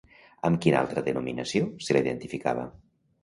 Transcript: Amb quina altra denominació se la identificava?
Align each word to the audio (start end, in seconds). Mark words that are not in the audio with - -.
Amb 0.47 0.59
quina 0.63 0.79
altra 0.85 1.03
denominació 1.09 1.69
se 1.89 1.97
la 1.97 2.03
identificava? 2.05 2.67